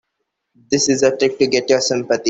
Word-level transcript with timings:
This 0.71 0.89
is 0.89 1.03
a 1.03 1.15
trick 1.15 1.37
to 1.37 1.45
get 1.45 1.69
your 1.69 1.79
sympathy. 1.79 2.19